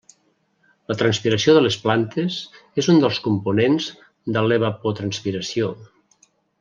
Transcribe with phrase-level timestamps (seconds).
[0.91, 2.37] La transpiració de les plantes
[2.83, 3.91] és un dels components
[4.39, 5.71] de l'evapotranspiració.